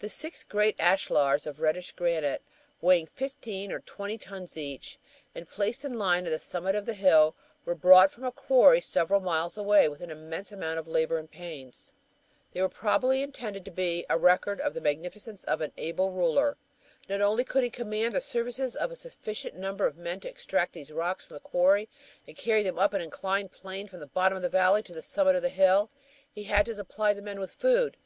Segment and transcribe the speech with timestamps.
[0.00, 2.42] The six great ashlars of reddish granite
[2.82, 4.98] weighing fifteen or twenty tons each,
[5.34, 8.82] and placed in line on the summit of the hill, were brought from a quarry
[8.82, 11.94] several miles away with an immense amount of labor and pains.
[12.52, 16.58] They were probably intended to be a record of the magnificence of an able ruler.
[17.08, 20.74] Not only could he command the services of a sufficient number of men to extract
[20.74, 21.88] these rocks from the quarry
[22.28, 25.00] and carry them up an inclined plane from the bottom of the valley to the
[25.00, 25.88] summit of the hill;
[26.30, 27.96] he had to supply the men with food.